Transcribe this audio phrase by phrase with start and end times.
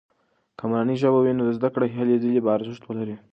[0.57, 3.15] که مورنۍ ژبه وي، نو د زده کړې هلې ځلې به ارزښت ولري.